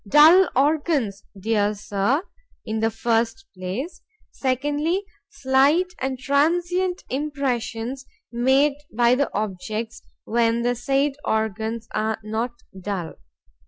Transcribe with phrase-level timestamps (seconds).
[0.09, 2.23] Dull organs, dear Sir,
[2.65, 4.01] in the first place.
[4.31, 12.63] Secondly, slight and transient impressions made by the objects, when the said organs are not
[12.81, 13.13] dull.